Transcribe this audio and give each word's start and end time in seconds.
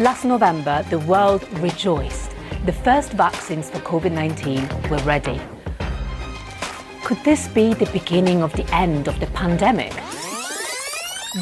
Last 0.00 0.24
November, 0.24 0.84
the 0.90 1.00
world 1.00 1.42
rejoiced. 1.58 2.30
The 2.66 2.72
first 2.72 3.10
vaccines 3.14 3.68
for 3.68 3.80
COVID 3.80 4.12
19 4.12 4.88
were 4.88 4.98
ready. 4.98 5.40
Could 7.02 7.18
this 7.24 7.48
be 7.48 7.74
the 7.74 7.86
beginning 7.86 8.40
of 8.40 8.52
the 8.52 8.64
end 8.72 9.08
of 9.08 9.18
the 9.18 9.26
pandemic? 9.26 9.92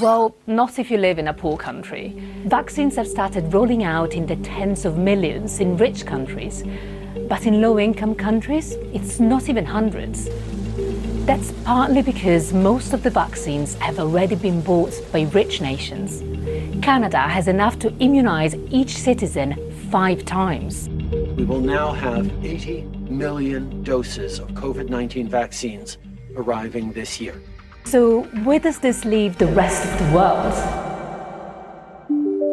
Well, 0.01 0.35
not 0.47 0.79
if 0.79 0.91
you 0.91 0.97
live 0.97 1.19
in 1.19 1.29
a 1.29 1.35
poor 1.35 1.59
country. 1.59 2.15
Vaccines 2.47 2.97
have 2.97 3.07
started 3.07 3.53
rolling 3.53 3.85
out 3.85 4.15
in 4.15 4.25
the 4.25 4.37
tens 4.37 4.87
of 4.87 4.97
millions 4.97 5.61
in 5.61 5.77
rich 5.77 6.07
countries. 6.07 6.65
But 7.29 7.45
in 7.45 7.61
low 7.61 7.79
income 7.79 8.15
countries, 8.15 8.73
it's 8.95 9.21
not 9.21 9.51
even 9.51 9.67
hundreds. 9.67 10.31
That's 11.27 11.53
partly 11.65 12.01
because 12.01 12.55
most 12.55 12.95
of 12.95 13.03
the 13.03 13.11
vaccines 13.11 13.75
have 13.75 13.99
already 13.99 14.37
been 14.37 14.63
bought 14.63 14.95
by 15.13 15.25
rich 15.35 15.61
nations. 15.61 16.23
Canada 16.87 17.19
has 17.19 17.49
enough 17.49 17.81
to 17.81 17.89
immunize 17.99 18.55
each 18.71 18.97
citizen 18.97 19.57
five 19.91 20.25
times. 20.25 20.89
We 21.37 21.45
will 21.45 21.61
now 21.61 21.93
have 21.93 22.31
80 22.45 22.85
million 23.11 23.83
doses 23.83 24.39
of 24.39 24.49
COVID 24.55 24.89
19 24.89 25.29
vaccines 25.29 25.99
arriving 26.37 26.93
this 26.93 27.21
year. 27.21 27.35
So, 27.85 28.23
where 28.45 28.61
does 28.61 28.79
this 28.79 29.05
leave 29.05 29.37
the 29.39 29.47
rest 29.47 29.85
of 29.85 29.99
the 29.99 30.15
world? 30.15 30.55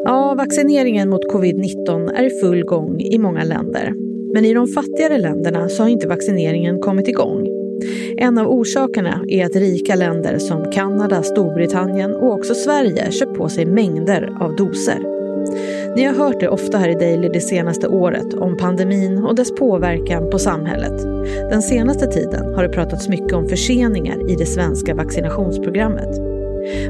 Ja, 0.05 0.33
vaccineringen 0.37 1.09
mot 1.09 1.31
covid-19 1.33 2.11
är 2.15 2.23
i 2.23 2.29
full 2.41 2.63
gång 2.63 3.01
i 3.01 3.17
många 3.17 3.43
länder. 3.43 3.93
Men 4.33 4.45
i 4.45 4.53
de 4.53 4.67
fattigare 4.67 5.17
länderna 5.17 5.69
så 5.69 5.83
har 5.83 5.89
inte 5.89 6.07
vaccineringen 6.07 6.79
kommit 6.79 7.07
igång. 7.07 7.52
En 8.17 8.37
av 8.37 8.47
orsakerna 8.47 9.25
är 9.27 9.45
att 9.45 9.55
rika 9.55 9.95
länder 9.95 10.37
som 10.37 10.71
Kanada, 10.71 11.23
Storbritannien 11.23 12.15
och 12.15 12.33
också 12.33 12.55
Sverige 12.55 13.11
köpt 13.11 13.37
på 13.37 13.49
sig 13.49 13.65
mängder 13.65 14.37
av 14.39 14.55
doser. 14.55 15.13
Ni 15.95 16.03
har 16.03 16.13
hört 16.13 16.39
det 16.39 16.49
ofta 16.49 16.77
här 16.77 16.89
i 16.89 16.93
Daily 16.93 17.29
det 17.29 17.41
senaste 17.41 17.87
året 17.87 18.33
om 18.33 18.57
pandemin 18.57 19.17
och 19.17 19.35
dess 19.35 19.55
påverkan 19.55 20.29
på 20.29 20.39
samhället. 20.39 21.01
Den 21.49 21.61
senaste 21.61 22.07
tiden 22.07 22.55
har 22.55 22.63
det 22.63 22.69
pratats 22.69 23.09
mycket 23.09 23.33
om 23.33 23.47
förseningar 23.47 24.31
i 24.31 24.35
det 24.35 24.45
svenska 24.45 24.95
vaccinationsprogrammet. 24.95 26.19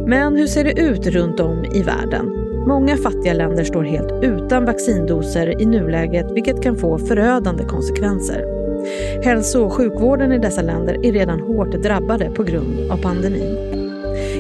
Men 0.08 0.36
hur 0.36 0.48
ser 0.48 0.64
det 0.64 0.82
ut 0.82 1.08
runt 1.08 1.40
om 1.40 1.66
i 1.66 1.84
världen? 1.84 2.26
Många 2.68 2.98
fattiga 2.98 3.34
länder 3.34 3.64
står 3.64 3.84
helt 3.84 4.24
utan 4.24 4.66
vaccindoser 4.66 5.62
i 5.62 5.66
nuläget 5.66 6.32
vilket 6.32 6.64
kan 6.64 6.76
få 6.76 6.98
förödande 6.98 7.64
konsekvenser. 7.64 8.53
Hälso 9.24 9.60
och 9.60 9.74
sjukvården 9.74 10.32
i 10.32 10.40
dessa 10.40 10.62
länder 10.62 11.06
är 11.06 11.12
redan 11.12 11.40
hårt 11.40 11.72
drabbade 11.72 12.30
på 12.30 12.44
grund 12.44 12.92
av 12.92 12.98
pandemin. 12.98 13.74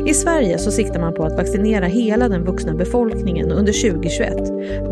I 0.05 0.13
Sverige 0.13 0.58
så 0.58 0.72
siktar 0.72 0.99
man 0.99 1.13
på 1.13 1.23
att 1.23 1.38
vaccinera 1.38 1.86
hela 1.86 2.30
den 2.30 2.45
vuxna 2.45 2.73
befolkningen 2.73 3.52
under 3.52 3.91
2021. 3.91 4.38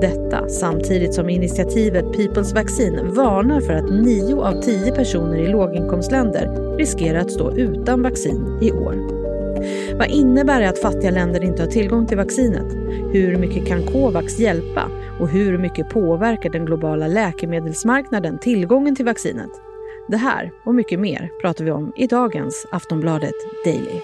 Detta 0.01 0.49
samtidigt 0.49 1.13
som 1.13 1.29
initiativet 1.29 2.05
People's 2.05 2.55
Vaccine 2.55 3.13
varnar 3.13 3.61
för 3.61 3.73
att 3.73 3.89
9 3.89 4.35
av 4.35 4.61
10 4.61 4.91
personer 4.91 5.37
i 5.37 5.47
låginkomstländer 5.47 6.77
riskerar 6.77 7.19
att 7.19 7.31
stå 7.31 7.57
utan 7.57 8.03
vaccin 8.03 8.59
i 8.61 8.71
år. 8.71 9.20
Vad 9.97 10.09
innebär 10.09 10.61
det 10.61 10.69
att 10.69 10.79
fattiga 10.79 11.11
länder 11.11 11.43
inte 11.43 11.61
har 11.61 11.67
tillgång 11.67 12.07
till 12.07 12.17
vaccinet? 12.17 12.73
Hur 13.13 13.37
mycket 13.37 13.67
kan 13.67 13.85
Covax 13.85 14.39
hjälpa? 14.39 14.89
Och 15.19 15.29
hur 15.29 15.57
mycket 15.57 15.89
påverkar 15.89 16.49
den 16.49 16.65
globala 16.65 17.07
läkemedelsmarknaden 17.07 18.39
tillgången 18.39 18.95
till 18.95 19.05
vaccinet? 19.05 19.49
Det 20.07 20.17
här 20.17 20.51
och 20.65 20.75
mycket 20.75 20.99
mer 20.99 21.29
pratar 21.41 21.65
vi 21.65 21.71
om 21.71 21.93
i 21.95 22.07
dagens 22.07 22.67
Aftonbladet 22.71 23.35
Daily. 23.65 24.01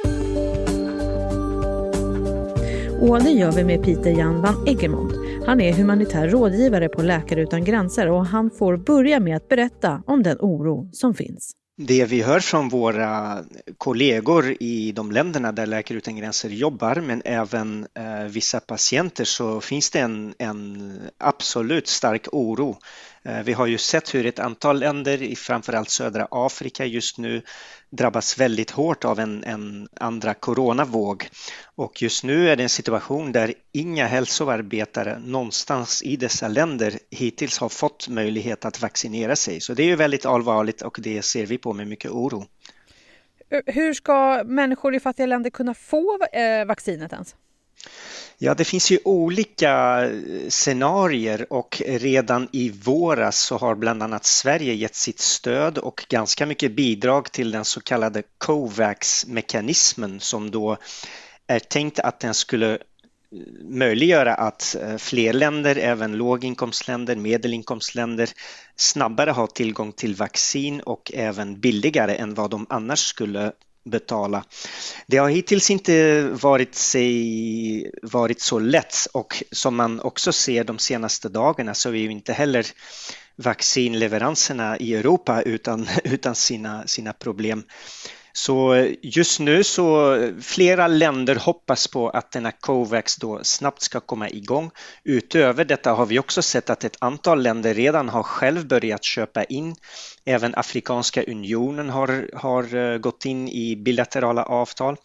Och 3.02 3.24
det 3.24 3.30
gör 3.30 3.52
vi 3.52 3.64
med 3.64 3.84
Peter 3.84 4.12
Jan 4.12 4.42
van 4.42 4.68
Eggermont. 4.68 5.14
Han 5.46 5.62
är 5.62 5.74
humanitär 5.74 6.28
rådgivare 6.28 6.90
på 6.90 7.02
Läkare 7.02 7.42
utan 7.42 7.64
gränser 7.64 8.10
och 8.10 8.26
han 8.26 8.50
får 8.50 8.78
börja 8.78 9.20
med 9.20 9.38
att 9.38 9.50
berätta 9.50 10.04
om 10.06 10.24
den 10.24 10.38
oro 10.40 10.90
som 10.92 11.14
finns. 11.14 11.52
Det 11.80 12.06
vi 12.06 12.22
hör 12.22 12.40
från 12.40 12.70
våra 12.70 13.44
kollegor 13.78 14.56
i 14.60 14.92
de 14.92 15.12
länderna 15.12 15.52
där 15.52 15.66
Läkare 15.66 15.98
utan 15.98 16.16
gränser 16.16 16.50
jobbar, 16.50 16.96
men 16.96 17.22
även 17.26 17.88
eh, 17.94 18.24
vissa 18.24 18.60
patienter, 18.60 19.26
så 19.26 19.62
finns 19.62 19.90
det 19.90 20.00
en, 20.00 20.34
en 20.38 21.00
absolut 21.18 21.88
stark 21.88 22.28
oro 22.32 22.78
Eh, 23.28 23.44
vi 23.44 23.54
har 23.54 23.68
ju 23.68 23.78
sett 23.78 24.16
hur 24.16 24.26
ett 24.26 24.40
antal 24.40 24.80
länder 24.80 25.22
i 25.22 25.36
framförallt 25.36 25.90
södra 25.90 26.28
Afrika 26.32 26.86
just 26.86 27.18
nu 27.18 27.42
drabbas 27.90 28.40
väldigt 28.40 28.72
hårt 28.72 29.06
av 29.06 29.20
en, 29.20 29.44
en, 29.44 29.88
andra 30.00 30.34
coronavåg. 30.34 31.30
Och 31.76 32.02
just 32.02 32.24
nu 32.24 32.50
är 32.50 32.56
det 32.56 32.64
en 32.64 32.70
situation 32.70 33.32
där 33.32 33.54
inga 33.72 34.08
hälsoarbetare 34.08 35.20
någonstans 35.20 36.04
i 36.04 36.16
dessa 36.16 36.48
länder 36.48 37.00
hittills 37.12 37.58
har 37.58 37.70
fått 37.70 38.08
möjlighet 38.08 38.66
att 38.66 38.82
vaccinera 38.82 39.36
sig. 39.36 39.62
Så 39.62 39.74
det 39.74 39.84
är 39.84 39.88
ju 39.88 39.96
väldigt 39.96 40.26
allvarligt 40.26 40.82
och 40.82 40.98
det 41.02 41.22
ser 41.22 41.46
vi 41.46 41.58
på 41.58 41.74
med 41.74 41.88
mycket 41.88 42.12
oro. 42.12 42.46
Hur 43.66 43.94
ska 43.94 44.44
människor 44.46 44.96
i 44.96 45.00
fattiga 45.00 45.26
länder 45.26 45.50
kunna 45.50 45.74
få 45.74 46.20
eh, 46.34 46.66
vaccinet 46.66 47.14
ens? 47.14 47.36
Ja, 48.40 48.54
det 48.54 48.64
finns 48.64 48.92
ju 48.92 49.00
olika 49.06 50.04
eh, 50.06 50.50
scenarier 50.50 51.54
och 51.54 51.82
redan 51.86 52.48
i 52.52 52.70
våras 52.70 53.40
så 53.40 53.58
har 53.58 53.76
bland 53.76 54.04
annat 54.04 54.26
Sverige 54.26 54.74
gett 54.74 54.96
sitt 54.96 55.20
stöd 55.20 55.78
och 55.78 56.06
ganska 56.10 56.46
mycket 56.46 56.76
bidrag 56.76 57.32
till 57.32 57.52
den 57.52 57.66
så 57.66 57.82
kallade 57.82 58.24
COVAX-mekanismen 58.38 60.20
som 60.20 60.52
då 60.52 60.78
är 61.48 61.60
tänkt 61.60 62.00
att 62.00 62.20
den 62.20 62.34
skulle 62.34 62.72
eh, 62.74 62.80
möjliggöra 63.70 64.34
att 64.34 64.76
eh, 64.82 64.98
fler 64.98 65.34
länder, 65.34 65.76
även 65.76 66.14
låginkomstländer, 66.18 67.16
medelinkomstländer 67.16 68.30
snabbare 68.76 69.32
har 69.32 69.48
tillgång 69.48 69.92
till 69.92 70.16
vaccin 70.16 70.82
och 70.82 71.12
även 71.14 71.60
billigare 71.60 72.16
än 72.16 72.34
vad 72.34 72.50
de 72.50 72.66
annars 72.70 73.00
skulle 73.00 73.52
betala. 73.90 74.44
Det 75.08 75.18
har 75.18 75.30
hittills 75.30 75.72
inte 75.72 76.24
varit, 76.24 76.76
sig, 76.76 77.92
varit 78.04 78.42
så 78.42 78.60
lätt 78.60 78.96
och 79.14 79.44
som 79.52 79.76
man 79.76 80.00
också 80.00 80.32
ser 80.34 80.64
de 80.64 80.80
senaste 80.80 81.30
dagarna 81.30 81.74
så 81.74 81.90
är 81.90 81.94
ju 81.94 82.12
inte 82.12 82.34
heller 82.34 82.66
vaccinleveranserna 83.36 84.78
i 84.78 84.96
Europa 84.96 85.42
utan, 85.42 85.88
utan 86.04 86.36
sina, 86.36 86.88
sina 86.88 87.14
problem. 87.14 87.64
Så 88.38 88.88
just 89.02 89.40
nu 89.40 89.64
så 89.64 90.18
flera 90.42 90.88
länder 90.88 91.36
hoppas 91.36 91.88
på 91.88 92.10
att 92.10 92.32
denna 92.32 92.52
Covax 92.52 93.16
då 93.16 93.40
snabbt 93.44 93.82
ska 93.82 94.00
komma 94.00 94.30
igång. 94.30 94.72
Utöver 95.04 95.66
detta 95.66 95.94
har 95.94 96.06
vi 96.06 96.20
också 96.20 96.42
sett 96.42 96.70
att 96.70 96.84
ett 96.84 96.98
antal 97.00 97.44
länder 97.44 97.74
redan 97.74 98.10
har 98.10 98.24
själv 98.24 98.68
börjat 98.68 99.04
köpa 99.04 99.44
in. 99.44 99.76
Även 100.30 100.54
Afrikanska 100.56 101.24
unionen 101.24 101.90
har, 101.90 102.30
har 102.34 102.76
eh, 102.76 102.98
gått 102.98 103.26
in 103.26 103.50
i 103.50 103.76
bilaterala 103.76 104.44
avtal. 104.44 104.98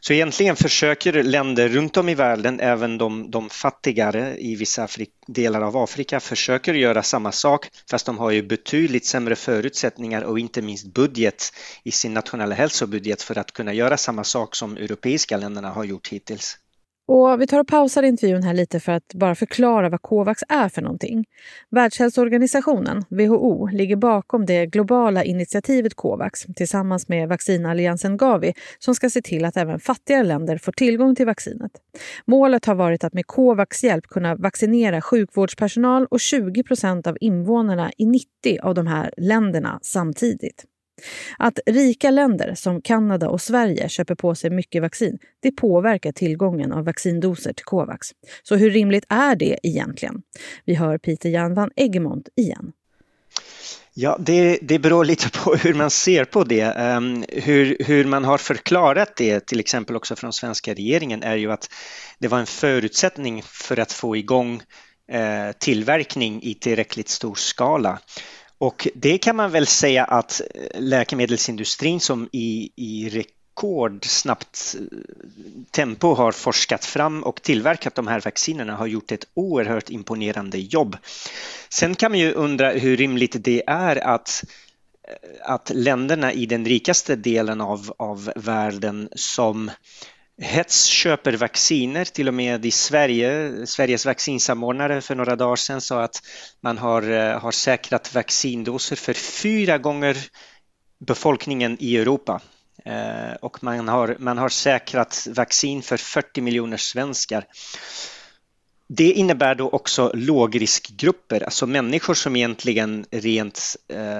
Så 0.00 0.12
egentligen 0.12 0.56
försöker 0.56 1.22
länder 1.22 1.68
runt 1.68 1.96
om 1.96 2.08
i 2.08 2.14
världen, 2.14 2.60
även 2.60 2.98
de, 2.98 3.30
de 3.30 3.50
fattigare 3.50 4.36
i 4.38 4.54
vissa 4.54 4.82
Afrik 4.82 5.10
delar 5.26 5.60
av 5.62 5.76
Afrika, 5.76 6.20
försöker 6.20 6.74
göra 6.74 7.02
samma 7.02 7.32
sak 7.32 7.68
fast 7.90 8.06
de 8.06 8.18
har 8.18 8.30
ju 8.30 8.42
betydligt 8.42 9.06
sämre 9.06 9.36
förutsättningar 9.36 10.22
och 10.22 10.38
inte 10.38 10.62
minst 10.62 10.86
budget 10.86 11.52
i 11.82 11.90
sin 11.90 12.14
nationella 12.14 12.54
hälsobudget 12.54 13.22
för 13.22 13.38
att 13.38 13.52
kunna 13.52 13.72
göra 13.72 13.96
samma 13.96 14.24
sak 14.24 14.56
som 14.56 14.76
europeiska 14.76 15.36
länderna 15.36 15.70
har 15.70 15.84
gjort 15.84 16.08
hittills. 16.08 16.58
Och 17.06 17.40
vi 17.40 17.46
tar 17.46 17.60
och 17.60 17.66
pausar 17.66 18.02
intervjun 18.02 18.42
här 18.42 18.54
lite 18.54 18.80
för 18.80 18.92
att 18.92 19.14
bara 19.14 19.34
förklara 19.34 19.88
vad 19.88 20.02
Covax 20.02 20.42
är 20.48 20.68
för 20.68 20.82
någonting. 20.82 21.24
Världshälsoorganisationen, 21.70 23.04
WHO, 23.08 23.66
ligger 23.66 23.96
bakom 23.96 24.46
det 24.46 24.66
globala 24.66 25.24
initiativet 25.24 25.94
Covax 25.94 26.40
tillsammans 26.56 27.08
med 27.08 27.28
vaccinalliansen 27.28 28.16
Gavi 28.16 28.54
som 28.78 28.94
ska 28.94 29.10
se 29.10 29.22
till 29.22 29.44
att 29.44 29.56
även 29.56 29.80
fattigare 29.80 30.22
länder 30.22 30.58
får 30.58 30.72
tillgång 30.72 31.14
till 31.14 31.26
vaccinet. 31.26 31.72
Målet 32.24 32.64
har 32.64 32.74
varit 32.74 33.04
att 33.04 33.12
med 33.12 33.26
Covax 33.26 33.84
hjälp 33.84 34.06
kunna 34.06 34.34
vaccinera 34.34 35.00
sjukvårdspersonal 35.00 36.06
och 36.10 36.20
20 36.20 36.62
procent 36.62 37.06
av 37.06 37.16
invånarna 37.20 37.92
i 37.96 38.06
90 38.06 38.26
av 38.62 38.74
de 38.74 38.86
här 38.86 39.14
länderna 39.16 39.78
samtidigt. 39.82 40.64
Att 41.38 41.58
rika 41.66 42.10
länder 42.10 42.54
som 42.54 42.82
Kanada 42.82 43.28
och 43.28 43.40
Sverige 43.40 43.88
köper 43.88 44.14
på 44.14 44.34
sig 44.34 44.50
mycket 44.50 44.82
vaccin, 44.82 45.18
det 45.40 45.52
påverkar 45.52 46.12
tillgången 46.12 46.72
av 46.72 46.84
vaccindoser 46.84 47.52
till 47.52 47.64
Covax. 47.64 48.08
Så 48.42 48.56
hur 48.56 48.70
rimligt 48.70 49.04
är 49.08 49.36
det 49.36 49.58
egentligen? 49.62 50.22
Vi 50.64 50.74
hör 50.74 50.98
Peter 50.98 51.28
Jan 51.28 51.54
van 51.54 51.70
Egmont 51.76 52.28
igen. 52.36 52.72
Ja, 53.94 54.16
det, 54.20 54.58
det 54.62 54.78
beror 54.78 55.04
lite 55.04 55.30
på 55.30 55.54
hur 55.54 55.74
man 55.74 55.90
ser 55.90 56.24
på 56.24 56.44
det. 56.44 56.64
Um, 56.64 57.24
hur, 57.28 57.76
hur 57.80 58.04
man 58.04 58.24
har 58.24 58.38
förklarat 58.38 59.16
det, 59.16 59.46
till 59.46 59.60
exempel 59.60 59.96
också 59.96 60.16
från 60.16 60.32
svenska 60.32 60.74
regeringen, 60.74 61.22
är 61.22 61.36
ju 61.36 61.52
att 61.52 61.68
det 62.18 62.28
var 62.28 62.38
en 62.38 62.46
förutsättning 62.46 63.42
för 63.44 63.80
att 63.80 63.92
få 63.92 64.16
igång 64.16 64.54
uh, 65.12 65.52
tillverkning 65.58 66.42
i 66.42 66.54
tillräckligt 66.54 67.08
stor 67.08 67.34
skala. 67.34 67.98
Och 68.60 68.88
det 68.94 69.18
kan 69.18 69.36
man 69.36 69.50
väl 69.50 69.66
säga 69.66 70.04
att 70.04 70.40
eh, 70.54 70.80
läkemedelsindustrin 70.80 72.00
som 72.00 72.28
i, 72.32 72.70
i 72.76 73.08
rekordsnabbt 73.08 74.76
eh, 74.78 74.98
tempo 75.70 76.14
har 76.14 76.32
forskat 76.32 76.84
fram 76.84 77.22
och 77.22 77.42
tillverkat 77.42 77.94
de 77.94 78.06
här 78.06 78.20
vaccinerna 78.20 78.76
har 78.76 78.86
gjort 78.86 79.12
ett 79.12 79.24
oerhört 79.34 79.90
imponerande 79.90 80.58
jobb. 80.58 80.96
Sen 81.68 81.94
kan 81.94 82.10
man 82.10 82.18
ju 82.18 82.32
undra 82.32 82.70
hur 82.70 82.96
rimligt 82.96 83.44
det 83.44 83.62
är 83.66 83.96
att 83.96 84.44
eh, 85.08 85.52
att 85.52 85.70
länderna 85.74 86.32
i 86.32 86.46
den 86.46 86.64
rikaste 86.64 87.16
delen 87.16 87.60
av, 87.60 87.94
av 87.96 88.32
världen 88.36 89.08
som 89.12 89.70
Hets 90.42 90.84
köper 90.84 91.32
vacciner, 91.32 92.04
till 92.04 92.28
och 92.28 92.34
med 92.34 92.66
i 92.66 92.70
Sverige. 92.70 93.52
Sveriges 93.66 94.06
vaccinsamordnare 94.06 95.00
för 95.00 95.14
några 95.14 95.36
dagar 95.36 95.56
sedan 95.56 95.80
sa 95.80 96.02
att 96.02 96.22
man 96.60 96.78
har, 96.78 97.10
eh, 97.10 97.40
har 97.40 97.52
säkrat 97.52 98.14
vaccindoser 98.14 98.96
för 98.96 99.12
fyra 99.12 99.78
gånger 99.78 100.16
befolkningen 100.98 101.76
i 101.80 101.96
Europa. 101.96 102.40
Eh, 102.84 103.34
och 103.40 103.64
man 103.64 103.88
har, 103.88 104.16
man 104.18 104.38
har 104.38 104.48
säkrat 104.48 105.28
vaccin 105.30 105.82
för 105.82 105.96
40 105.96 106.40
miljoner 106.40 106.76
svenskar. 106.76 107.44
Det 108.92 109.12
innebär 109.12 109.54
då 109.54 109.68
också 109.68 110.10
lågriskgrupper, 110.14 111.42
alltså 111.42 111.66
människor 111.66 112.14
som 112.14 112.36
egentligen 112.36 113.06
rent 113.10 113.76
eh, 113.88 114.18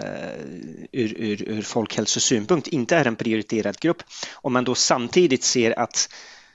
ur, 0.92 1.14
ur, 1.16 1.48
ur 1.48 1.62
folkhälsosynpunkt 1.62 2.68
inte 2.68 2.96
är 2.96 3.06
en 3.06 3.16
prioriterad 3.16 3.78
grupp. 3.78 4.02
Om 4.34 4.52
man 4.52 4.64
då 4.64 4.74
samtidigt 4.74 5.44
ser 5.44 5.78
att 5.78 6.08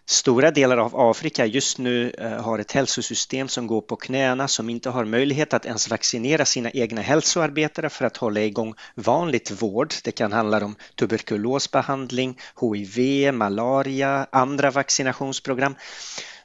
Stora 0.08 0.52
delar 0.52 0.78
av 0.78 1.00
Afrika 1.00 1.46
just 1.46 1.78
nu 1.78 2.10
eh, 2.10 2.32
har 2.32 2.60
ett 2.60 2.72
hälsosystem 2.72 3.48
som 3.48 3.68
går 3.68 3.82
på 3.82 3.96
knäna, 3.96 4.48
som 4.48 4.70
inte 4.70 4.90
har 4.90 5.06
möjlighet 5.06 5.54
att 5.54 5.66
ens 5.66 5.90
vaccinera 5.90 6.46
sina 6.46 6.72
egna 6.72 7.02
hälsoarbetare 7.02 7.90
för 7.90 8.06
att 8.06 8.18
hålla 8.18 8.42
igång 8.42 8.74
vanligt 8.96 9.52
vård. 9.62 9.94
Det 10.04 10.12
kan 10.12 10.34
handla 10.34 10.66
om 10.66 10.76
tuberkulosbehandling, 10.96 12.40
HIV, 12.62 13.34
malaria, 13.34 14.28
andra 14.32 14.72
vaccinationsprogram 14.72 15.76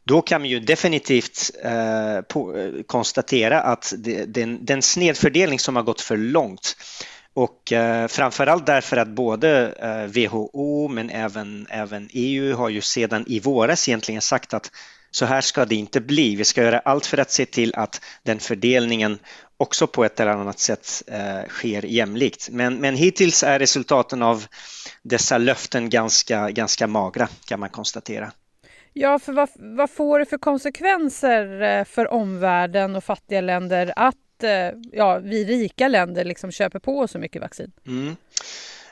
då 0.04 0.22
kan 0.22 0.40
man 0.40 0.50
ju 0.50 0.60
definitivt 0.60 1.50
eh, 1.64 2.20
på, 2.20 2.56
eh, 2.58 2.82
konstatera 2.86 3.60
att 3.60 3.94
det, 3.98 4.24
den, 4.24 4.64
den 4.64 4.82
snedfördelning 4.82 5.58
som 5.58 5.76
har 5.76 5.82
gått 5.82 6.00
för 6.00 6.16
långt 6.16 6.76
och 7.34 7.72
eh, 7.72 8.08
framförallt 8.08 8.66
därför 8.66 8.96
att 8.96 9.08
både 9.08 9.72
eh, 9.72 10.28
WHO 10.28 10.88
men 10.88 11.10
även, 11.10 11.66
även 11.70 12.08
EU 12.12 12.56
har 12.56 12.68
ju 12.68 12.80
sedan 12.80 13.24
i 13.26 13.40
våras 13.40 13.88
egentligen 13.88 14.20
sagt 14.20 14.54
att 14.54 14.70
så 15.10 15.24
här 15.24 15.40
ska 15.40 15.64
det 15.64 15.74
inte 15.74 16.00
bli. 16.00 16.36
Vi 16.36 16.44
ska 16.44 16.62
göra 16.62 16.78
allt 16.78 17.06
för 17.06 17.18
att 17.18 17.30
se 17.30 17.46
till 17.46 17.74
att 17.74 18.00
den 18.22 18.40
fördelningen 18.40 19.18
också 19.56 19.86
på 19.86 20.04
ett 20.04 20.20
eller 20.20 20.30
annat 20.30 20.58
sätt 20.58 21.02
eh, 21.06 21.48
sker 21.48 21.82
jämlikt. 21.82 22.48
Men, 22.50 22.74
men 22.76 22.96
hittills 22.96 23.42
är 23.42 23.58
resultaten 23.58 24.22
av 24.22 24.46
dessa 25.02 25.38
löften 25.38 25.90
ganska, 25.90 26.50
ganska 26.50 26.86
magra 26.86 27.28
kan 27.44 27.60
man 27.60 27.68
konstatera. 27.68 28.32
Ja, 28.92 29.18
för 29.18 29.32
vad, 29.32 29.48
vad 29.54 29.90
får 29.90 30.18
det 30.18 30.26
för 30.26 30.38
konsekvenser 30.38 31.62
eh, 31.62 31.84
för 31.84 32.12
omvärlden 32.12 32.96
och 32.96 33.04
fattiga 33.04 33.40
länder 33.40 33.92
att 33.96 34.42
eh, 34.42 34.78
ja, 34.92 35.18
vi 35.18 35.44
rika 35.44 35.88
länder 35.88 36.24
liksom 36.24 36.50
köper 36.50 36.78
på 36.78 37.08
så 37.08 37.18
mycket 37.18 37.42
vaccin? 37.42 37.72
Mm. 37.86 38.16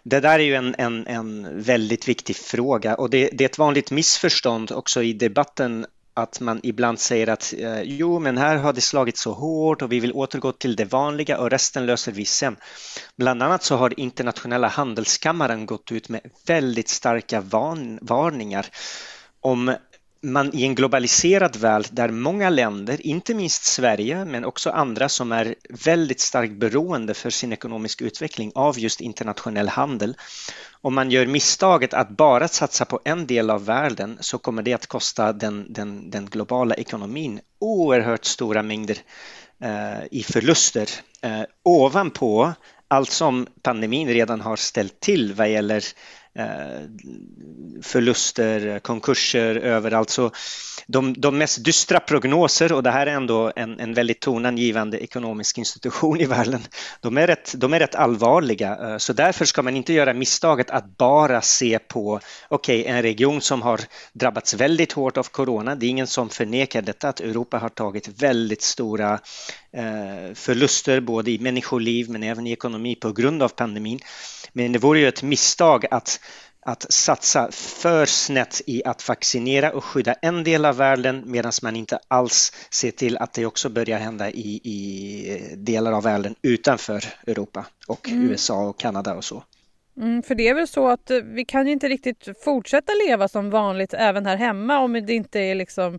Det 0.02 0.20
där 0.20 0.38
är 0.38 0.44
ju 0.44 0.54
en, 0.54 0.74
en, 0.78 1.06
en 1.06 1.48
väldigt 1.62 2.08
viktig 2.08 2.36
fråga 2.36 2.94
och 2.94 3.10
det, 3.10 3.30
det, 3.32 3.44
är 3.44 3.48
ett 3.48 3.58
vanligt 3.58 3.90
missförstånd 3.90 4.72
också 4.72 5.02
i 5.02 5.12
debatten 5.12 5.86
att 6.14 6.40
man 6.40 6.60
ibland 6.62 6.98
säger 6.98 7.28
att 7.28 7.54
eh, 7.58 7.82
jo, 7.82 8.18
men 8.18 8.38
här 8.38 8.56
har 8.56 8.72
det 8.72 8.80
slagit 8.80 9.16
så 9.16 9.32
hårt 9.32 9.82
och 9.82 9.92
vi 9.92 10.00
vill 10.00 10.12
återgå 10.12 10.52
till 10.52 10.76
det 10.76 10.84
vanliga 10.84 11.38
och 11.38 11.50
resten 11.50 11.86
löser 11.86 12.12
vi 12.12 12.24
sen. 12.24 12.56
Bland 13.16 13.42
annat 13.42 13.62
så 13.62 13.76
har 13.76 14.00
internationella 14.00 14.68
handelskammaren 14.68 15.66
gått 15.66 15.92
ut 15.92 16.08
med 16.08 16.20
väldigt 16.46 16.88
starka 16.88 17.40
van, 17.40 17.98
varningar 18.02 18.66
om 19.40 19.74
man 20.20 20.54
i 20.54 20.64
en 20.64 20.74
globaliserad 20.74 21.56
värld 21.56 21.86
där 21.90 22.08
många 22.08 22.50
länder, 22.50 23.06
inte 23.06 23.34
minst 23.34 23.64
Sverige 23.64 24.24
men 24.24 24.44
också 24.44 24.70
andra 24.70 25.08
som 25.08 25.32
är 25.32 25.54
väldigt 25.84 26.20
starkt 26.20 26.52
beroende 26.52 27.14
för 27.14 27.30
sin 27.30 27.52
ekonomiska 27.52 28.04
utveckling 28.04 28.52
av 28.54 28.78
just 28.78 29.00
internationell 29.00 29.68
handel. 29.68 30.16
Om 30.80 30.94
man 30.94 31.10
gör 31.10 31.26
misstaget 31.26 31.94
att 31.94 32.08
bara 32.08 32.48
satsa 32.48 32.84
på 32.84 33.00
en 33.04 33.26
del 33.26 33.50
av 33.50 33.64
världen 33.64 34.18
så 34.20 34.38
kommer 34.38 34.62
det 34.62 34.72
att 34.72 34.86
kosta 34.86 35.32
den, 35.32 35.72
den, 35.72 36.10
den 36.10 36.26
globala 36.26 36.74
ekonomin 36.74 37.40
oerhört 37.58 38.24
stora 38.24 38.62
mängder 38.62 38.98
eh, 39.62 40.04
i 40.10 40.22
förluster 40.22 40.88
eh, 41.22 41.42
ovanpå 41.62 42.52
allt 42.88 43.10
som 43.10 43.46
pandemin 43.62 44.08
redan 44.08 44.40
har 44.40 44.56
ställt 44.56 45.00
till 45.00 45.34
vad 45.34 45.50
gäller 45.50 45.84
Eh, 46.38 46.80
förluster, 47.82 48.78
konkurser 48.78 49.56
överallt. 49.56 50.10
Så 50.10 50.30
de, 50.86 51.14
de 51.20 51.38
mest 51.38 51.64
dystra 51.64 52.00
prognoser, 52.00 52.72
och 52.72 52.82
det 52.82 52.90
här 52.90 53.06
är 53.06 53.14
ändå 53.14 53.52
en, 53.56 53.80
en 53.80 53.94
väldigt 53.94 54.20
tonangivande 54.20 54.98
ekonomisk 54.98 55.58
institution 55.58 56.20
i 56.20 56.24
världen, 56.24 56.60
de 57.00 57.18
är, 57.18 57.26
rätt, 57.26 57.54
de 57.56 57.74
är 57.74 57.78
rätt 57.78 57.94
allvarliga. 57.94 58.78
Eh, 58.82 58.98
så 58.98 59.12
därför 59.12 59.44
ska 59.44 59.62
man 59.62 59.76
inte 59.76 59.92
göra 59.92 60.14
misstaget 60.14 60.70
att 60.70 60.96
bara 60.96 61.40
se 61.40 61.78
på, 61.78 62.20
okej, 62.48 62.80
okay, 62.80 62.92
en 62.92 63.02
region 63.02 63.40
som 63.40 63.62
har 63.62 63.80
drabbats 64.12 64.54
väldigt 64.54 64.92
hårt 64.92 65.16
av 65.16 65.28
corona. 65.30 65.74
Det 65.74 65.86
är 65.86 65.90
ingen 65.90 66.06
som 66.06 66.28
förnekar 66.28 66.82
detta, 66.82 67.08
att 67.08 67.20
Europa 67.20 67.58
har 67.58 67.68
tagit 67.68 68.08
väldigt 68.22 68.62
stora 68.62 69.18
eh, 69.72 70.34
förluster 70.34 71.00
både 71.00 71.30
i 71.30 71.38
människoliv 71.38 72.10
men 72.10 72.22
även 72.22 72.46
i 72.46 72.52
ekonomi 72.52 72.94
på 72.94 73.12
grund 73.12 73.42
av 73.42 73.48
pandemin. 73.48 74.00
Men 74.52 74.72
det 74.72 74.78
vore 74.78 75.00
ju 75.00 75.08
ett 75.08 75.22
misstag 75.22 75.86
att, 75.90 76.20
att 76.68 76.92
satsa 76.92 77.48
för 77.52 78.06
snett 78.06 78.60
i 78.66 78.82
att 78.84 79.08
vaccinera 79.08 79.72
och 79.72 79.84
skydda 79.84 80.12
en 80.12 80.44
del 80.44 80.64
av 80.64 80.76
världen 80.76 81.22
medan 81.26 81.52
man 81.62 81.76
inte 81.76 81.98
alls 82.08 82.52
ser 82.70 82.90
till 82.90 83.16
att 83.16 83.32
det 83.32 83.46
också 83.46 83.68
börjar 83.68 83.98
hända 83.98 84.30
i, 84.30 84.60
i 84.64 85.54
delar 85.56 85.92
av 85.92 86.02
världen 86.02 86.34
utanför 86.42 87.04
Europa 87.26 87.66
och 87.86 88.08
mm. 88.08 88.30
USA 88.30 88.68
och 88.68 88.78
Kanada 88.78 89.14
och 89.14 89.24
så. 89.24 89.42
Mm, 89.96 90.22
för 90.22 90.34
det 90.34 90.48
är 90.48 90.54
väl 90.54 90.68
så 90.68 90.88
att 90.88 91.10
eh, 91.10 91.18
vi 91.18 91.44
kan 91.44 91.66
ju 91.66 91.72
inte 91.72 91.88
riktigt 91.88 92.28
fortsätta 92.44 92.92
leva 93.06 93.28
som 93.28 93.50
vanligt 93.50 93.94
även 93.94 94.26
här 94.26 94.36
hemma 94.36 94.78
om 94.78 94.92
det 94.92 95.14
inte 95.14 95.40
är 95.40 95.54
liksom 95.54 95.98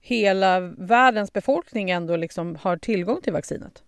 hela 0.00 0.60
världens 0.60 1.32
befolkning 1.32 1.90
ändå 1.90 2.16
liksom 2.16 2.56
har 2.56 2.76
tillgång 2.76 3.20
till 3.22 3.32
vaccinet. 3.32 3.82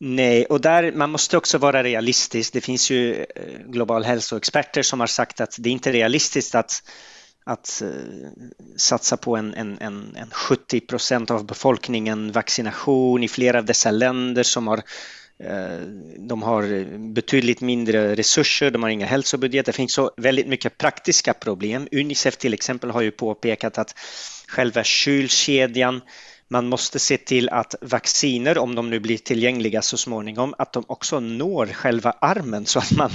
Nej, 0.00 0.46
och 0.46 0.60
där 0.60 0.92
man 0.92 1.10
måste 1.10 1.36
också 1.36 1.58
vara 1.58 1.82
realistisk. 1.82 2.52
Det 2.52 2.60
finns 2.60 2.90
ju 2.90 3.14
eh, 3.14 3.26
global 3.66 4.04
hälsoexperter 4.04 4.82
som 4.82 5.00
har 5.00 5.06
sagt 5.06 5.40
att 5.40 5.56
det 5.58 5.68
är 5.68 5.72
inte 5.72 5.92
realistiskt 5.92 6.54
att, 6.54 6.82
att 7.44 7.82
eh, 7.82 7.88
satsa 8.76 9.16
på 9.16 9.36
en, 9.36 9.54
en, 9.54 9.78
en, 9.80 10.16
en 10.16 10.30
70 10.30 10.80
procent 10.80 11.30
av 11.30 11.46
befolkningen 11.46 12.32
vaccination 12.32 13.24
i 13.24 13.28
flera 13.28 13.58
av 13.58 13.64
dessa 13.64 13.90
länder 13.90 14.42
som 14.42 14.66
har 14.66 14.82
eh, 15.38 15.80
de 16.18 16.42
har 16.42 16.98
betydligt 17.14 17.60
mindre 17.60 18.16
resurser, 18.16 18.70
de 18.70 18.82
har 18.82 18.90
inga 18.90 19.06
hälsobudgetar. 19.06 19.72
Det 19.72 19.76
finns 19.76 19.92
så 19.92 20.10
väldigt 20.16 20.46
mycket 20.48 20.78
praktiska 20.78 21.34
problem. 21.34 21.88
Unicef 21.92 22.36
till 22.36 22.54
exempel 22.54 22.90
har 22.90 23.00
ju 23.00 23.10
påpekat 23.10 23.78
att 23.78 23.94
själva 24.48 24.84
kylkedjan 24.84 26.00
man 26.50 26.68
måste 26.68 26.98
se 26.98 27.16
till 27.16 27.48
att 27.48 27.74
vacciner, 27.80 28.58
om 28.58 28.74
de 28.74 28.90
nu 28.90 29.00
blir 29.00 29.18
tillgängliga 29.18 29.82
så 29.82 29.96
småningom, 29.96 30.54
att 30.58 30.72
de 30.72 30.84
också 30.86 31.20
når 31.20 31.66
själva 31.66 32.14
armen 32.20 32.66
så 32.66 32.78
att 32.78 32.90
man, 32.96 33.10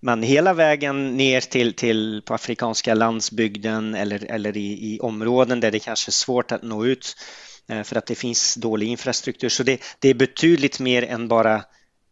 man 0.00 0.22
hela 0.22 0.54
vägen 0.54 1.16
ner 1.16 1.40
till, 1.40 1.74
till 1.74 2.22
på 2.26 2.34
afrikanska 2.34 2.94
landsbygden 2.94 3.94
eller, 3.94 4.30
eller 4.30 4.56
i, 4.56 4.94
i 4.94 5.00
områden 5.00 5.60
där 5.60 5.70
det 5.70 5.78
kanske 5.78 6.08
är 6.08 6.12
svårt 6.12 6.52
att 6.52 6.62
nå 6.62 6.84
ut 6.86 7.16
eh, 7.68 7.82
för 7.82 7.96
att 7.96 8.06
det 8.06 8.14
finns 8.14 8.54
dålig 8.54 8.86
infrastruktur. 8.86 9.48
Så 9.48 9.62
det, 9.62 9.82
det 9.98 10.08
är 10.08 10.14
betydligt 10.14 10.80
mer 10.80 11.02
än 11.02 11.28
bara 11.28 11.64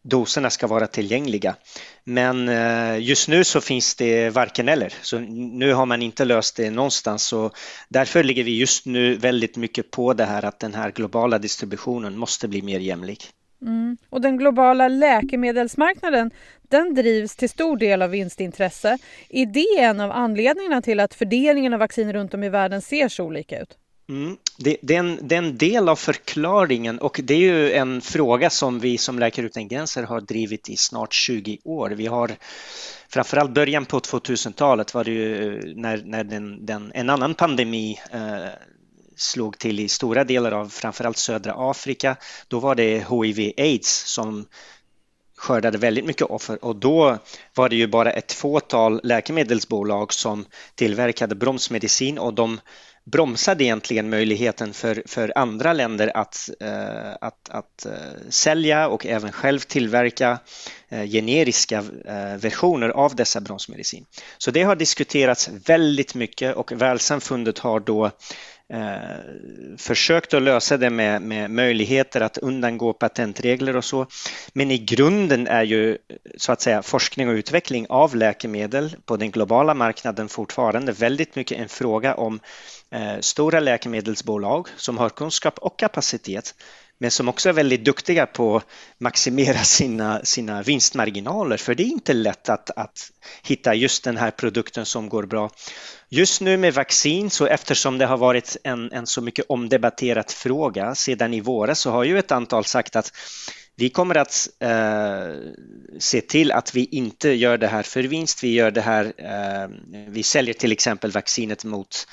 doserna 0.09 0.49
ska 0.49 0.67
vara 0.67 0.87
tillgängliga. 0.87 1.55
Men 2.03 2.49
eh, 2.49 2.99
just 2.99 3.27
nu 3.27 3.43
så 3.43 3.61
finns 3.61 3.95
det 3.95 4.29
varken 4.29 4.69
eller, 4.69 4.93
så 5.01 5.19
nu 5.19 5.73
har 5.73 5.85
man 5.85 6.01
inte 6.01 6.25
löst 6.25 6.55
det 6.55 6.71
någonstans. 6.71 7.23
Så 7.23 7.51
därför 7.89 8.23
ligger 8.23 8.43
vi 8.43 8.57
just 8.57 8.85
nu 8.85 9.15
väldigt 9.15 9.57
mycket 9.57 9.91
på 9.91 10.13
det 10.13 10.25
här 10.25 10.45
att 10.45 10.59
den 10.59 10.73
här 10.73 10.91
globala 10.91 11.39
distributionen 11.39 12.17
måste 12.17 12.47
bli 12.47 12.61
mer 12.61 12.79
jämlik. 12.79 13.29
Mm. 13.61 13.97
Och 14.09 14.21
den 14.21 14.37
globala 14.37 14.87
läkemedelsmarknaden 14.87 16.31
den 16.69 16.93
drivs 16.93 17.35
till 17.35 17.49
stor 17.49 17.77
del 17.77 18.01
av 18.01 18.09
vinstintresse. 18.09 18.97
Är 19.29 19.45
det 19.45 19.81
en 19.81 19.99
av 19.99 20.11
anledningarna 20.11 20.81
till 20.81 20.99
att 20.99 21.13
fördelningen 21.13 21.73
av 21.73 21.79
vacciner 21.79 22.13
runt 22.13 22.33
om 22.33 22.43
i 22.43 22.49
världen 22.49 22.81
ser 22.81 23.09
så 23.09 23.23
olika 23.23 23.59
ut? 23.61 23.77
Mm. 24.09 24.37
Det, 24.57 24.77
det, 24.81 24.95
är 24.95 24.99
en, 24.99 25.19
det, 25.21 25.35
är 25.35 25.39
en, 25.39 25.57
del 25.57 25.89
av 25.89 25.95
förklaringen 25.95 26.99
och 26.99 27.19
det 27.23 27.33
är 27.33 27.37
ju 27.37 27.71
en 27.71 28.01
fråga 28.01 28.49
som 28.49 28.79
vi 28.79 28.97
som 28.97 29.19
Läkare 29.19 29.45
utan 29.45 29.67
gränser 29.67 30.03
har 30.03 30.21
drivit 30.21 30.69
i 30.69 30.77
snart 30.77 31.13
20 31.13 31.57
år. 31.63 31.89
Vi 31.89 32.07
har 32.07 32.31
framförallt 33.09 33.51
början 33.51 33.85
på 33.85 33.99
2000-talet 33.99 34.93
var 34.93 35.03
det 35.03 35.11
ju 35.11 35.57
eh, 35.57 35.75
när, 35.75 36.01
när 36.05 36.23
den, 36.23 36.65
den, 36.65 36.91
en 36.95 37.09
annan 37.09 37.33
pandemi 37.33 37.99
eh, 38.11 38.49
slog 39.15 39.57
till 39.57 39.79
i 39.79 39.87
stora 39.87 40.23
delar 40.23 40.51
av 40.51 40.69
framförallt 40.69 41.17
södra 41.17 41.53
Afrika. 41.57 42.15
Då 42.47 42.59
var 42.59 42.75
det 42.75 43.05
hiv-aids 43.09 44.13
som 44.13 44.45
skördade 45.37 45.77
väldigt 45.77 46.05
mycket 46.05 46.27
offer 46.27 46.65
och 46.65 46.75
då 46.75 47.17
var 47.53 47.69
det 47.69 47.75
ju 47.75 47.87
bara 47.87 48.11
ett 48.11 48.33
fåtal 48.33 48.99
läkemedelsbolag 49.03 50.13
som 50.13 50.45
tillverkade 50.75 51.35
bromsmedicin 51.35 52.17
och 52.17 52.33
de 52.33 52.59
bromsade 53.11 53.63
egentligen 53.63 54.09
möjligheten 54.09 54.73
för, 54.73 55.03
för 55.05 55.37
andra 55.37 55.73
länder 55.73 56.17
att, 56.17 56.49
eh, 56.59 57.11
att, 57.21 57.49
att 57.49 57.85
eh, 57.85 57.91
sälja 58.29 58.87
och 58.87 59.05
även 59.05 59.31
själv 59.31 59.59
tillverka 59.59 60.39
eh, 60.89 61.05
generiska 61.05 61.77
eh, 62.05 62.37
versioner 62.37 62.89
av 62.89 63.15
dessa 63.15 63.41
bromsmedicin. 63.41 64.05
Så 64.37 64.51
det 64.51 64.63
har 64.63 64.75
diskuterats 64.75 65.49
väldigt 65.65 66.15
mycket 66.15 66.55
och 66.55 66.71
världssamfundet 66.71 67.59
har 67.59 67.79
då 67.79 68.11
eh, 68.73 69.77
försökt 69.77 70.33
att 70.33 70.41
lösa 70.41 70.77
det 70.77 70.89
med, 70.89 71.21
med 71.21 71.51
möjligheter 71.51 72.21
att 72.21 72.37
undangå 72.37 72.93
patentregler 72.93 73.75
och 73.75 73.85
så. 73.85 74.07
Men 74.53 74.71
i 74.71 74.77
grunden 74.77 75.47
är 75.47 75.63
ju 75.63 75.97
så 76.37 76.51
att 76.51 76.61
säga 76.61 76.81
forskning 76.81 77.29
och 77.29 77.33
utveckling 77.33 77.85
av 77.89 78.15
läkemedel 78.15 78.95
på 79.05 79.17
den 79.17 79.31
globala 79.31 79.73
marknaden 79.73 80.29
fortfarande 80.29 80.91
väldigt 80.91 81.35
mycket 81.35 81.57
en 81.57 81.69
fråga 81.69 82.15
om 82.15 82.39
eh, 82.91 83.19
stora 83.19 83.59
läkemedelsbolag 83.59 84.67
som 84.75 84.97
har 84.97 85.09
kunskap 85.09 85.57
och 85.59 85.79
kapacitet 85.79 86.55
men 86.99 87.11
som 87.11 87.29
också 87.29 87.49
är 87.49 87.53
väldigt 87.53 87.85
duktiga 87.85 88.25
på 88.25 88.57
att 88.57 88.65
maximera 88.97 89.57
sina, 89.57 90.25
sina 90.25 90.61
vinstmarginaler 90.61 91.57
för 91.57 91.75
det 91.75 91.83
är 91.83 91.87
inte 91.87 92.13
lätt 92.13 92.49
att, 92.49 92.69
att 92.69 93.11
hitta 93.43 93.73
just 93.73 94.03
den 94.03 94.17
här 94.17 94.31
produkten 94.31 94.85
som 94.85 95.09
går 95.09 95.23
bra. 95.23 95.49
Just 96.09 96.41
nu 96.41 96.57
med 96.57 96.73
vaccin, 96.73 97.29
så 97.29 97.45
eftersom 97.45 97.97
det 97.97 98.05
har 98.05 98.17
varit 98.17 98.57
en, 98.63 98.91
en 98.91 99.07
så 99.07 99.21
mycket 99.21 99.45
omdebatterad 99.49 100.31
fråga 100.31 100.95
sedan 100.95 101.33
i 101.33 101.41
våras 101.41 101.79
så 101.79 101.91
har 101.91 102.03
ju 102.03 102.19
ett 102.19 102.31
antal 102.31 102.65
sagt 102.65 102.95
att 102.95 103.11
vi 103.79 103.89
kommer 103.89 104.15
att 104.15 104.49
eh, 104.59 105.35
se 105.99 106.21
till 106.21 106.51
att 106.51 106.75
vi 106.75 106.85
inte 106.85 107.29
gör 107.29 107.57
det 107.57 107.67
här 107.67 107.83
för 107.83 108.03
vinst. 108.03 108.43
Vi 108.43 108.53
gör 108.53 108.71
det 108.71 108.81
här. 108.81 109.13
Eh, 109.17 109.69
vi 110.07 110.23
säljer 110.23 110.53
till 110.53 110.71
exempel 110.71 111.11
vaccinet 111.11 111.63
mot 111.63 112.07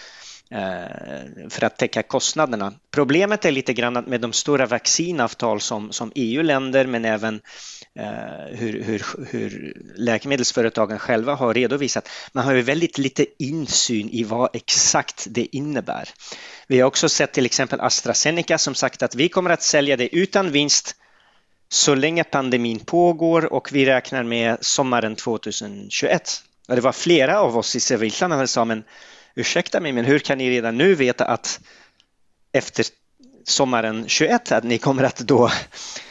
Eh, 0.54 1.48
för 1.50 1.64
att 1.64 1.76
täcka 1.76 2.02
kostnaderna. 2.02 2.72
Problemet 2.90 3.44
är 3.44 3.50
lite 3.50 3.72
grann 3.72 3.94
med 3.94 4.20
de 4.20 4.32
stora 4.32 4.66
vaccinavtal 4.66 5.60
som, 5.60 5.92
som 5.92 6.12
EU-länder 6.14 6.86
men 6.86 7.04
även 7.04 7.40
eh, 7.98 8.56
hur, 8.56 8.82
hur, 8.82 9.02
hur 9.30 9.76
läkemedelsföretagen 9.96 10.98
själva 10.98 11.34
har 11.34 11.54
redovisat. 11.54 12.08
Man 12.32 12.44
har 12.44 12.54
ju 12.54 12.62
väldigt 12.62 12.98
lite 12.98 13.26
insyn 13.38 14.08
i 14.08 14.24
vad 14.24 14.56
exakt 14.56 15.26
det 15.30 15.56
innebär. 15.56 16.08
Vi 16.66 16.80
har 16.80 16.86
också 16.86 17.08
sett 17.08 17.32
till 17.32 17.46
exempel 17.46 17.80
AstraZeneca 17.80 18.58
som 18.58 18.74
sagt 18.74 19.02
att 19.02 19.14
vi 19.14 19.28
kommer 19.28 19.50
att 19.50 19.62
sälja 19.62 19.96
det 19.96 20.16
utan 20.16 20.50
vinst 20.50 20.96
så 21.68 21.94
länge 21.94 22.24
pandemin 22.24 22.80
pågår 22.80 23.52
och 23.52 23.68
vi 23.72 23.86
räknar 23.86 24.22
med 24.22 24.58
sommaren 24.60 25.16
2021. 25.16 26.42
Och 26.68 26.74
det 26.74 26.80
var 26.80 26.92
flera 26.92 27.40
av 27.40 27.58
oss 27.58 27.76
i 27.76 27.80
Sevilla 27.80 28.28
som 28.28 28.48
sa 28.48 28.64
men 28.64 28.84
ursäkta 29.34 29.80
mig, 29.80 29.92
men 29.92 30.04
hur 30.04 30.18
kan 30.18 30.38
ni 30.38 30.50
redan 30.50 30.78
nu 30.78 30.94
veta 30.94 31.24
att 31.24 31.60
efter 32.52 32.86
sommaren 33.44 34.04
21 34.08 34.52
att 34.52 34.64
ni 34.64 34.78
kommer 34.78 35.02
att 35.02 35.18
då 35.18 35.50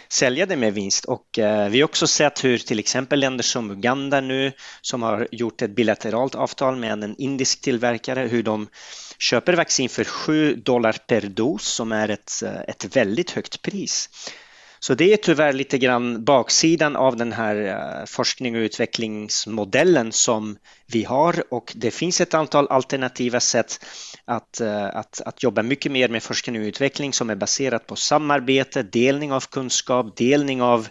sälja 0.09 0.45
det 0.45 0.55
med 0.55 0.73
vinst 0.73 1.05
och 1.05 1.39
eh, 1.39 1.69
vi 1.69 1.81
har 1.81 1.85
också 1.85 2.07
sett 2.07 2.43
hur 2.43 2.57
till 2.57 2.79
exempel 2.79 3.19
länder 3.19 3.43
som 3.43 3.71
Uganda 3.71 4.21
nu 4.21 4.51
som 4.81 5.03
har 5.03 5.27
gjort 5.31 5.61
ett 5.61 5.75
bilateralt 5.75 6.35
avtal 6.35 6.75
med 6.75 7.03
en 7.03 7.15
indisk 7.17 7.61
tillverkare 7.61 8.19
hur 8.19 8.43
de 8.43 8.67
köper 9.19 9.53
vaccin 9.53 9.89
för 9.89 10.03
7 10.03 10.55
dollar 10.55 10.95
per 11.07 11.21
dos 11.21 11.63
som 11.63 11.91
är 11.91 12.09
ett, 12.09 12.43
eh, 12.45 12.61
ett 12.67 12.95
väldigt 12.95 13.31
högt 13.31 13.61
pris. 13.61 14.09
Så 14.83 14.93
det 14.93 15.13
är 15.13 15.17
tyvärr 15.17 15.53
lite 15.53 15.77
grann 15.77 16.23
baksidan 16.23 16.95
av 16.95 17.15
den 17.15 17.31
här 17.31 17.55
eh, 17.55 18.05
forskning 18.05 18.55
och 18.55 18.59
utvecklingsmodellen 18.59 20.11
som 20.11 20.57
vi 20.87 21.03
har 21.03 21.43
och 21.53 21.73
det 21.75 21.91
finns 21.91 22.21
ett 22.21 22.33
antal 22.33 22.67
alternativa 22.67 23.39
sätt 23.39 23.85
att, 24.25 24.61
eh, 24.61 24.85
att, 24.85 25.21
att 25.21 25.43
jobba 25.43 25.63
mycket 25.63 25.91
mer 25.91 26.09
med 26.09 26.23
forskning 26.23 26.61
och 26.61 26.65
utveckling 26.65 27.13
som 27.13 27.29
är 27.29 27.35
baserat 27.35 27.87
på 27.87 27.95
samarbete, 27.95 28.83
delning 28.83 29.31
av 29.31 29.45
kunskap, 29.51 30.17
delning 30.17 30.61
av 30.61 30.87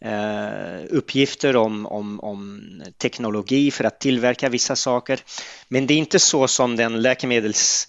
eh, 0.00 0.84
uppgifter 0.90 1.56
om, 1.56 1.86
om, 1.86 2.20
om 2.20 2.62
teknologi 2.98 3.70
för 3.70 3.84
att 3.84 4.00
tillverka 4.00 4.48
vissa 4.48 4.76
saker. 4.76 5.20
Men 5.68 5.86
det 5.86 5.94
är 5.94 5.98
inte 5.98 6.18
så 6.18 6.48
som 6.48 6.76
den 6.76 7.02
läkemedels 7.02 7.88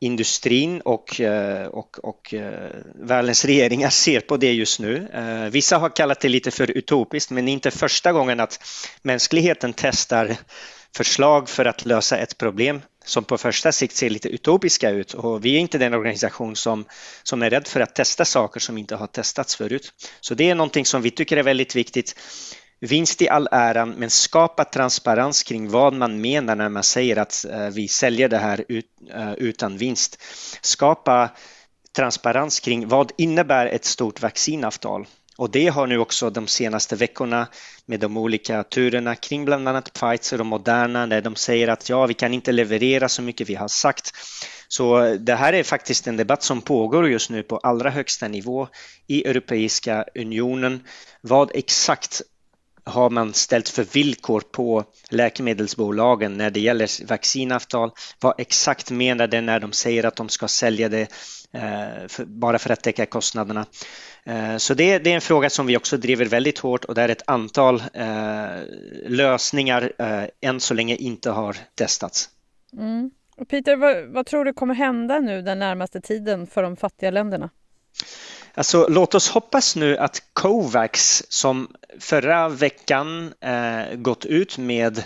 industrin 0.00 0.80
och, 0.80 1.20
eh, 1.20 1.66
och, 1.66 1.98
och 2.02 2.34
eh, 2.34 2.70
världens 2.94 3.44
regeringar 3.44 3.90
ser 3.90 4.20
på 4.20 4.36
det 4.36 4.52
just 4.52 4.80
nu. 4.80 5.08
Eh, 5.14 5.50
vissa 5.50 5.78
har 5.78 5.88
kallat 5.88 6.20
det 6.20 6.28
lite 6.28 6.50
för 6.50 6.70
utopiskt 6.70 7.30
men 7.30 7.44
det 7.44 7.50
är 7.50 7.52
inte 7.52 7.70
första 7.70 8.12
gången 8.12 8.40
att 8.40 8.60
mänskligheten 9.02 9.72
testar 9.76 10.36
förslag 10.96 11.48
för 11.48 11.64
att 11.64 11.84
lösa 11.84 12.18
ett 12.18 12.38
problem 12.38 12.82
som 13.04 13.24
på 13.24 13.38
första 13.38 13.72
sikt 13.72 13.96
ser 13.96 14.10
lite 14.10 14.28
utopiska 14.28 14.90
ut 14.90 15.14
och 15.14 15.44
vi 15.44 15.56
är 15.56 15.60
inte 15.60 15.78
den 15.78 15.94
organisation 15.94 16.56
som, 16.56 16.84
som 17.22 17.42
är 17.42 17.50
rädd 17.50 17.66
för 17.66 17.80
att 17.80 17.94
testa 17.94 18.24
saker 18.24 18.60
som 18.60 18.78
inte 18.78 18.96
har 18.96 19.06
testats 19.06 19.56
förut. 19.56 19.92
Så 20.20 20.34
det 20.34 20.50
är 20.50 20.54
någonting 20.54 20.84
som 20.84 21.02
vi 21.02 21.10
tycker 21.10 21.36
är 21.36 21.42
väldigt 21.42 21.76
viktigt. 21.76 22.16
Vinst 22.84 23.22
i 23.22 23.28
all 23.28 23.48
ära, 23.50 23.86
men 23.86 24.10
skapa 24.10 24.64
transparens 24.64 25.42
kring 25.42 25.70
vad 25.70 25.94
man 25.94 26.20
menar 26.20 26.56
när 26.56 26.68
man 26.68 26.82
säger 26.82 27.16
att 27.16 27.44
eh, 27.44 27.68
vi 27.68 27.88
säljer 27.88 28.28
det 28.28 28.38
här 28.38 28.64
eh, 29.14 29.32
utan 29.32 29.76
vinst. 29.76 30.22
Skapa 30.60 31.30
transparens 31.96 32.60
kring 32.60 32.88
vad 32.88 33.12
innebär 33.18 33.66
ett 33.66 33.84
stort 33.84 34.22
vaccinavtal? 34.22 35.06
Och 35.36 35.50
det 35.50 35.66
har 35.66 35.86
nu 35.86 35.98
också 35.98 36.30
de 36.30 36.46
senaste 36.46 36.96
veckorna 36.96 37.48
med 37.86 38.00
de 38.00 38.16
olika 38.16 38.62
turerna 38.62 39.14
kring 39.14 39.44
bland 39.44 39.68
annat 39.68 39.92
Pfizer 39.92 40.40
och 40.40 40.46
Moderna 40.46 41.06
när 41.06 41.20
de 41.20 41.36
säger 41.36 41.68
att 41.68 41.88
ja, 41.88 42.06
vi 42.06 42.14
kan 42.14 42.34
inte 42.34 42.52
leverera 42.52 43.08
så 43.08 43.22
mycket 43.22 43.48
vi 43.48 43.54
har 43.54 43.68
sagt. 43.68 44.12
Så 44.68 45.04
eh, 45.04 45.14
det 45.14 45.34
här 45.34 45.52
är 45.52 45.62
faktiskt 45.62 46.06
en 46.06 46.16
debatt 46.16 46.42
som 46.42 46.60
pågår 46.60 47.08
just 47.08 47.30
nu 47.30 47.42
på 47.42 47.56
allra 47.56 47.90
högsta 47.90 48.28
nivå 48.28 48.68
i 49.06 49.24
Europeiska 49.24 50.04
unionen. 50.14 50.82
Vad 51.20 51.50
exakt 51.54 52.22
har 52.84 53.10
man 53.10 53.34
ställt 53.34 53.68
för 53.68 53.84
villkor 53.84 54.40
på 54.40 54.84
läkemedelsbolagen 55.10 56.36
när 56.36 56.50
det 56.50 56.60
gäller 56.60 57.06
vaccinavtal? 57.06 57.90
Vad 58.20 58.34
exakt 58.38 58.90
menar 58.90 59.26
det 59.26 59.40
när 59.40 59.60
de 59.60 59.72
säger 59.72 60.06
att 60.06 60.16
de 60.16 60.28
ska 60.28 60.48
sälja 60.48 60.88
det 60.88 61.00
eh, 61.52 62.08
för, 62.08 62.24
bara 62.24 62.58
för 62.58 62.70
att 62.70 62.82
täcka 62.82 63.06
kostnaderna? 63.06 63.66
Eh, 64.24 64.56
så 64.56 64.74
det, 64.74 64.98
det, 64.98 65.10
är 65.10 65.14
en 65.14 65.20
fråga 65.20 65.50
som 65.50 65.66
vi 65.66 65.76
också 65.76 65.96
driver 65.96 66.26
väldigt 66.26 66.58
hårt 66.58 66.84
och 66.84 66.94
där 66.94 67.08
ett 67.08 67.22
antal 67.26 67.82
eh, 67.92 68.62
lösningar 69.06 69.92
än 70.40 70.60
så 70.60 70.74
länge 70.74 70.96
inte 70.96 71.30
har 71.30 71.56
testats. 71.74 72.30
Mm. 72.72 73.10
Och 73.36 73.48
Peter, 73.48 73.76
vad, 73.76 74.06
vad 74.06 74.26
tror 74.26 74.44
du 74.44 74.52
kommer 74.52 74.74
hända 74.74 75.18
nu 75.18 75.42
den 75.42 75.58
närmaste 75.58 76.00
tiden 76.00 76.46
för 76.46 76.62
de 76.62 76.76
fattiga 76.76 77.10
länderna? 77.10 77.50
Alltså, 78.56 78.86
låt 78.88 79.14
oss 79.14 79.28
hoppas 79.28 79.76
nu 79.76 79.98
att 79.98 80.22
Covax 80.32 81.22
som 81.28 81.68
förra 82.00 82.48
veckan 82.48 83.34
eh, 83.40 83.94
gått 83.94 84.24
ut 84.24 84.58
med 84.58 85.04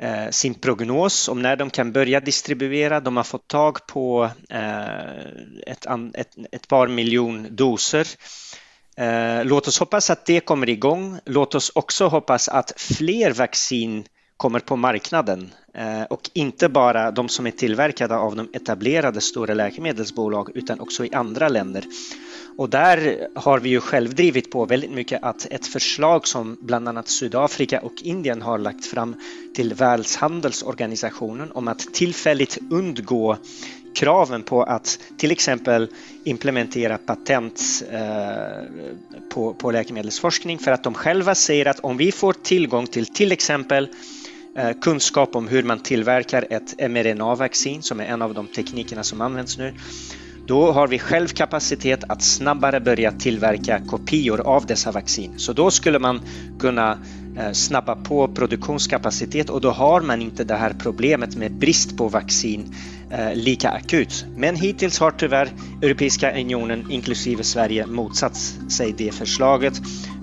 eh, 0.00 0.30
sin 0.30 0.54
prognos 0.54 1.28
om 1.28 1.42
när 1.42 1.56
de 1.56 1.70
kan 1.70 1.92
börja 1.92 2.20
distribuera. 2.20 3.00
De 3.00 3.16
har 3.16 3.24
fått 3.24 3.48
tag 3.48 3.86
på 3.86 4.30
eh, 4.50 5.18
ett, 5.66 5.86
ett, 6.14 6.34
ett, 6.52 6.68
par 6.68 6.88
miljon 6.88 7.46
doser. 7.50 8.06
Eh, 8.96 9.44
låt 9.44 9.68
oss 9.68 9.78
hoppas 9.78 10.10
att 10.10 10.26
det 10.26 10.40
kommer 10.40 10.68
igång. 10.68 11.18
Låt 11.24 11.54
oss 11.54 11.72
också 11.74 12.06
hoppas 12.06 12.48
att 12.48 12.72
fler 12.76 13.32
vaccin 13.32 14.04
kommer 14.36 14.60
på 14.60 14.76
marknaden 14.76 15.52
eh, 15.74 16.02
och 16.02 16.30
inte 16.32 16.68
bara 16.68 17.10
de 17.10 17.28
som 17.28 17.46
är 17.46 17.50
tillverkade 17.50 18.16
av 18.16 18.36
de 18.36 18.48
etablerade 18.52 19.20
stora 19.20 19.54
läkemedelsbolag 19.54 20.50
utan 20.54 20.80
också 20.80 21.04
i 21.04 21.14
andra 21.14 21.48
länder. 21.48 21.84
Och 22.58 22.70
där 22.70 23.28
har 23.34 23.58
vi 23.58 23.68
ju 23.68 23.80
själv 23.80 24.14
drivit 24.14 24.50
på 24.50 24.64
väldigt 24.64 24.92
mycket 24.92 25.22
att 25.22 25.46
ett 25.50 25.66
förslag 25.66 26.26
som 26.26 26.56
bland 26.60 26.88
annat 26.88 27.08
Sydafrika 27.08 27.80
och 27.80 27.92
Indien 28.02 28.42
har 28.42 28.58
lagt 28.58 28.86
fram 28.86 29.14
till 29.54 29.74
Världshandelsorganisationen 29.74 31.52
om 31.52 31.68
att 31.68 31.78
tillfälligt 31.78 32.58
undgå 32.70 33.36
kraven 33.94 34.42
på 34.42 34.62
att 34.62 34.98
till 35.18 35.30
exempel 35.30 35.88
implementera 36.24 36.98
patent 36.98 37.60
eh, 37.90 38.00
på, 39.30 39.54
på 39.54 39.70
läkemedelsforskning 39.70 40.58
för 40.58 40.72
att 40.72 40.84
de 40.84 40.94
själva 40.94 41.34
säger 41.34 41.66
att 41.66 41.80
om 41.80 41.96
vi 41.96 42.12
får 42.12 42.32
tillgång 42.32 42.86
till 42.86 43.06
till 43.06 43.32
exempel 43.32 43.88
Eh, 44.56 44.72
kunskap 44.80 45.36
om 45.36 45.48
hur 45.48 45.62
man 45.62 45.78
tillverkar 45.78 46.46
ett 46.50 46.90
mRNA-vaccin 46.90 47.82
som 47.82 48.00
är 48.00 48.04
en 48.04 48.22
av 48.22 48.34
de 48.34 48.46
teknikerna 48.46 49.02
som 49.02 49.20
används 49.20 49.58
nu 49.58 49.74
då 50.46 50.72
har 50.72 50.88
vi 50.88 50.98
själv 50.98 51.28
kapacitet 51.28 52.04
att 52.08 52.22
snabbare 52.22 52.80
börja 52.80 53.12
tillverka 53.12 53.80
kopior 53.86 54.40
av 54.40 54.66
dessa 54.66 54.92
vaccin. 54.92 55.38
Så 55.38 55.52
då 55.52 55.70
skulle 55.70 55.98
man 55.98 56.20
kunna 56.58 56.98
eh, 57.38 57.52
snabba 57.52 57.96
på 57.96 58.28
produktionskapacitet 58.28 59.50
och 59.50 59.60
då 59.60 59.70
har 59.70 60.00
man 60.00 60.22
inte 60.22 60.44
det 60.44 60.54
här 60.54 60.74
problemet 60.78 61.36
med 61.36 61.52
brist 61.52 61.96
på 61.96 62.08
vaccin 62.08 62.74
eh, 63.10 63.34
lika 63.34 63.70
akut. 63.70 64.26
Men 64.36 64.56
hittills 64.56 64.98
har 64.98 65.10
tyvärr 65.10 65.48
Europeiska 65.82 66.40
unionen, 66.40 66.86
inklusive 66.90 67.44
Sverige, 67.44 67.86
motsatt 67.86 68.36
sig 68.68 68.94
det 68.98 69.14
förslaget 69.14 69.74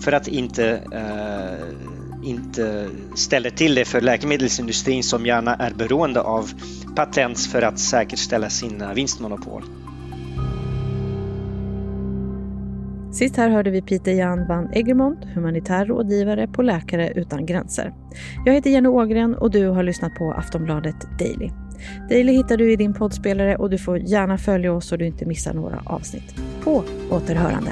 för 0.01 0.11
att 0.11 0.27
inte 0.27 0.83
eh, 0.91 2.00
inte 2.23 2.89
ställer 3.15 3.49
till 3.49 3.75
det 3.75 3.85
för 3.85 4.01
läkemedelsindustrin 4.01 5.03
som 5.03 5.25
gärna 5.25 5.55
är 5.55 5.73
beroende 5.73 6.21
av 6.21 6.51
patent 6.95 7.39
för 7.39 7.61
att 7.61 7.79
säkerställa 7.79 8.49
sina 8.49 8.93
vinstmonopol. 8.93 9.63
Sist 13.11 13.37
här 13.37 13.49
hörde 13.49 13.71
vi 13.71 13.81
Peter 13.81 14.11
Jan 14.11 14.47
van 14.47 14.73
Egermont, 14.73 15.25
humanitär 15.35 15.85
rådgivare 15.85 16.47
på 16.47 16.61
Läkare 16.61 17.11
utan 17.15 17.45
gränser. 17.45 17.93
Jag 18.45 18.53
heter 18.53 18.69
Jenny 18.69 18.87
Ågren 18.87 19.35
och 19.35 19.51
du 19.51 19.67
har 19.67 19.83
lyssnat 19.83 20.15
på 20.15 20.31
Aftonbladet 20.31 20.95
Daily. 21.19 21.49
Daily 22.09 22.33
hittar 22.33 22.57
du 22.57 22.71
i 22.71 22.75
din 22.75 22.93
poddspelare 22.93 23.55
och 23.55 23.69
du 23.69 23.77
får 23.77 23.97
gärna 23.97 24.37
följa 24.37 24.73
oss 24.73 24.87
så 24.87 24.97
du 24.97 25.05
inte 25.05 25.25
missar 25.25 25.53
några 25.53 25.81
avsnitt. 25.85 26.35
På 26.63 26.83
återhörande! 27.09 27.71